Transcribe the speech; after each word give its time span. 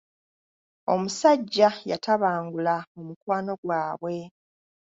Omusajja 0.93 1.69
yatabangula 1.89 2.75
omukwano 2.99 3.53
gwabwe. 3.61 4.17